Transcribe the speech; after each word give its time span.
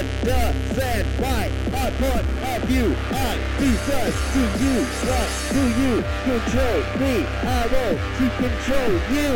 understand 0.00 1.04
why 1.20 1.50
I 1.72 1.90
put 1.90 2.24
of 2.54 2.70
you. 2.70 2.94
I 3.10 3.36
because 3.58 4.14
to 4.32 4.40
you. 4.62 4.84
What 5.06 5.28
do 5.52 5.62
you 5.80 5.94
control 6.24 6.78
me? 6.98 7.14
I 7.26 7.66
will 7.70 7.94
to 8.18 8.26
control 8.36 8.92
you. 9.14 9.32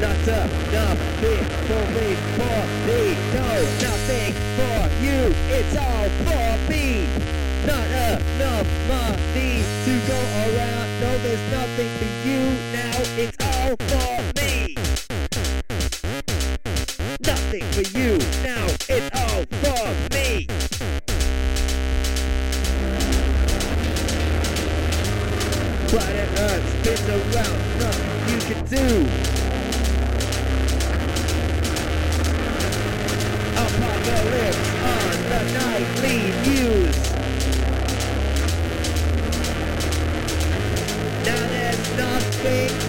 Not 0.00 0.16
enough 0.26 0.98
for 1.70 1.84
me, 1.94 2.10
for 2.34 2.62
me, 2.86 3.00
no, 3.34 3.48
nothing 3.86 4.32
for 4.56 4.78
you, 5.04 5.20
it's 5.54 5.76
all 5.76 6.08
for 6.24 6.70
me. 6.70 7.49
Not 7.66 7.86
enough 7.86 8.66
money 8.88 9.62
to 9.84 9.92
go 10.08 10.16
around, 10.16 10.88
no, 11.00 11.18
there's 11.18 11.52
nothing 11.52 11.88
for 11.98 12.08
you 12.26 12.40
now, 12.72 12.96
it's 13.18 13.36
all 13.44 13.76
for 13.76 14.22
me. 14.40 14.74
Nothing 17.20 17.64
for 17.72 17.84
you 17.98 18.16
now, 18.42 18.66
it's 18.88 19.10
all 19.14 19.44
for 19.60 19.84
me. 20.14 20.46
Planet 25.88 26.30
Earth 26.38 26.66
spins 26.80 27.08
around, 27.10 27.60
nothing 27.78 28.14
you 28.30 28.38
can 28.48 28.60
do. 28.64 28.86
Apocalypse 33.60 34.68
on 34.82 35.16
the 35.28 35.42
nightly 35.52 36.18
news. 36.48 37.09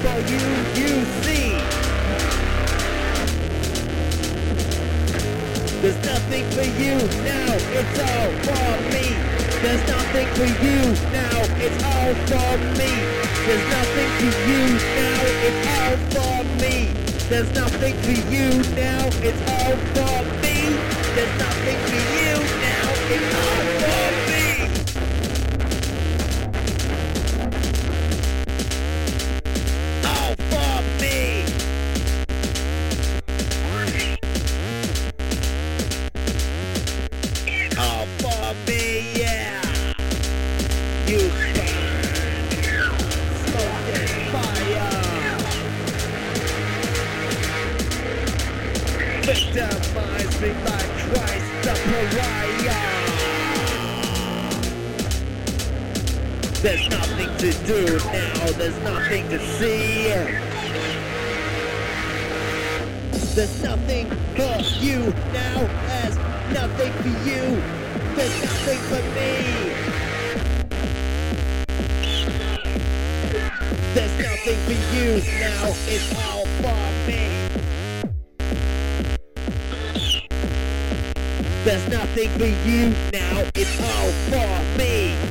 For 0.02 0.18
you, 0.34 0.46
you 0.82 1.06
see. 1.22 1.54
There's 5.82 6.02
nothing 6.06 6.46
for 6.56 6.66
you 6.82 6.96
now, 7.22 7.54
it's 7.78 8.00
all 8.10 8.32
for 8.48 8.72
me. 8.94 9.06
There's 9.62 9.86
nothing 9.88 10.28
for 10.38 10.50
you 10.66 10.80
now, 11.14 11.38
it's 11.66 11.84
all 11.84 12.14
for 12.30 12.54
me. 12.80 12.92
There's 13.46 13.68
nothing 13.78 14.10
for 14.18 14.32
you 14.50 14.64
now, 14.98 15.22
it's 15.48 15.66
all 15.78 15.98
for 16.14 16.38
me. 16.62 16.76
There's 17.30 17.52
nothing 17.54 17.96
for 18.06 18.18
you 18.34 18.48
now, 18.76 19.06
it's 19.28 19.44
all 19.54 19.78
for 19.94 20.18
me. 20.42 20.58
There's 21.16 21.36
nothing 21.46 21.78
for 21.90 22.02
you 22.18 22.34
now, 22.66 22.88
it's 23.14 23.36
all 23.36 23.64
for 23.82 24.06
me. 24.06 24.11
Yeah. 38.54 39.62
You 41.08 41.20
burn, 41.30 41.72
smoke 43.48 43.88
and 43.96 44.12
fire. 44.28 45.40
Victimize 49.24 50.36
me 50.42 50.52
Christ 51.08 51.50
the 51.64 51.74
pariah. 51.88 52.84
There's 56.62 56.86
nothing 56.90 57.32
to 57.38 57.52
do 57.66 57.82
now, 58.12 58.52
there's 58.58 58.78
nothing 58.80 59.30
to 59.30 59.40
see. 59.40 60.10
There's 63.34 63.64
nothing 63.64 64.10
for 64.36 64.60
you 64.84 65.14
now, 65.32 65.70
there's 65.88 66.18
nothing 66.54 66.92
for 67.02 67.14
you. 67.30 67.81
There's 68.16 68.42
nothing 68.44 68.80
for 68.90 69.02
me. 69.16 69.32
There's 73.94 74.16
nothing 74.20 74.58
for 74.66 74.78
you 74.96 75.22
now, 75.40 75.74
it's 75.88 76.10
all 76.16 76.46
for 76.62 76.82
me. 77.08 77.24
There's 81.64 81.88
nothing 81.90 82.30
for 82.40 82.46
you 82.46 82.90
now, 83.12 83.44
it's 83.56 83.80
all 83.82 84.12
for 84.30 84.78
me. 84.78 85.31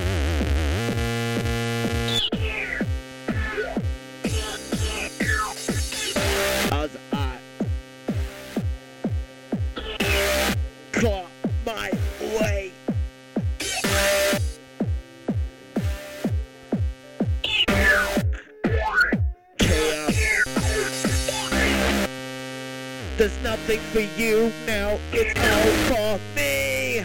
There's 23.20 23.42
nothing 23.42 23.80
for 23.92 24.00
you 24.00 24.50
now, 24.66 24.98
it's 25.12 25.38
all 25.38 25.72
for 25.92 26.18
me. 26.34 27.04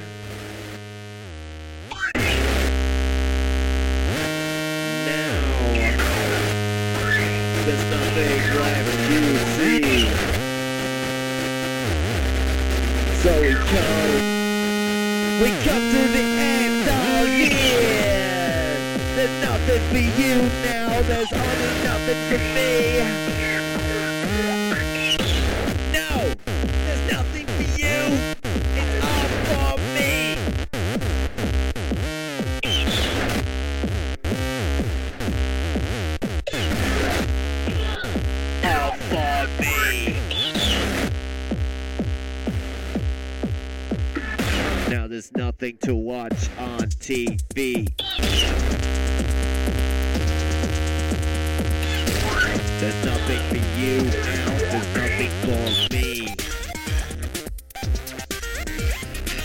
Now, 5.05 5.49
there's 7.65 7.85
nothing 7.91 8.39
left 8.55 8.95
to 9.09 9.19
see. 9.57 10.07
So 13.19 13.31
we 13.41 13.51
come, 13.75 14.15
we 15.41 15.49
come 15.67 15.83
to 15.91 16.01
the 16.15 16.25
end, 16.39 16.87
oh 16.87 17.25
yeah. 17.25 18.71
There's 19.17 19.35
nothing 19.43 19.83
for 19.89 20.03
you 20.21 20.35
now, 20.63 20.87
there's 21.01 21.33
only 21.33 21.71
nothing 21.83 22.19
for 22.29 22.39
me. 22.55 23.54
There's 45.25 45.37
nothing 45.37 45.77
to 45.77 45.95
watch 45.95 46.49
on 46.59 46.79
TV. 46.99 47.87
There's 52.79 53.05
nothing 53.05 53.39
for 53.49 53.61
you 53.79 54.03
now, 54.03 54.49
there's 54.69 54.95
nothing 54.95 55.31
for 55.41 55.93
me. 55.93 56.35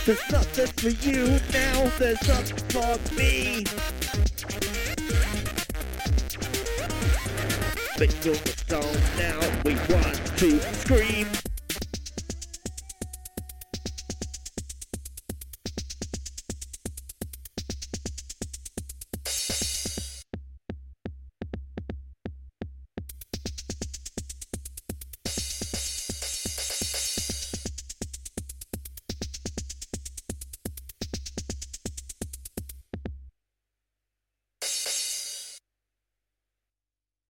There's 0.05 0.31
nothing 0.33 0.67
for 0.67 0.91
you 1.07 1.41
now, 1.53 1.91
there's 1.99 2.29
nothing 2.29 2.59
for 2.69 2.99
me. 3.15 3.65
But 7.97 8.25
you're 8.25 8.35
the 8.35 8.81
now, 9.19 9.41
we 9.65 9.75
want 9.95 10.19
to 10.39 10.51
scream. 10.75 11.00